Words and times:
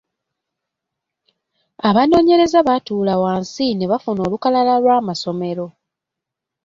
Abanoonyereza 1.89 2.59
baatuula 2.67 3.13
wansi 3.23 3.65
ne 3.73 3.85
bafuna 3.91 4.21
olukalala 4.27 4.73
lw’amasomero. 4.83 5.67